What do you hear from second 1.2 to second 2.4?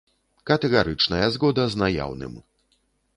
згода з наяўным.